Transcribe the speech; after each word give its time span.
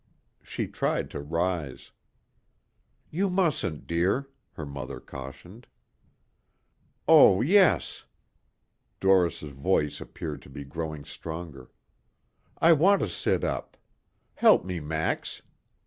She 0.41 0.65
tried 0.65 1.11
to 1.11 1.19
rise. 1.21 1.91
"You 3.11 3.29
mustn't 3.29 3.85
dear," 3.85 4.29
her 4.53 4.65
mother 4.65 4.99
cautioned. 4.99 5.67
"Oh 7.07 7.41
yes," 7.41 8.05
Doris 8.99 9.41
voice 9.41 10.01
appeared 10.01 10.41
to 10.41 10.49
be 10.49 10.63
growing 10.63 11.05
stronger. 11.05 11.69
"I 12.57 12.73
want 12.73 13.03
to 13.03 13.09
sit 13.09 13.43
up. 13.43 13.77
Help 14.33 14.65
me, 14.65 14.79
Max." 14.79 15.43